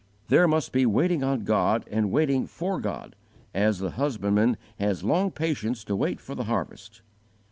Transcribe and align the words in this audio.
There 0.29 0.47
must 0.47 0.71
be 0.71 0.87
waiting 0.87 1.23
on 1.23 1.43
God 1.43 1.85
and 1.91 2.09
waiting 2.09 2.47
for 2.47 2.79
God, 2.79 3.15
as 3.53 3.77
the 3.77 3.91
husbandman 3.91 4.57
has 4.79 5.03
long 5.03 5.29
patience 5.29 5.83
to 5.83 5.95
wait 5.95 6.19
for 6.19 6.33
the 6.33 6.45
harvest. 6.45 7.03